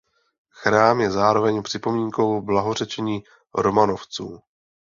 Chrám 0.49 1.01
je 1.01 1.11
zároveň 1.11 1.63
připomínkou 1.63 2.41
blahořečení 2.41 3.23
Romanovců. 3.55 4.39